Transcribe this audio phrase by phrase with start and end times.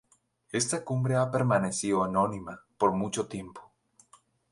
[0.51, 3.71] Esta cumbre ha permanecido anónima por mucho tiempo.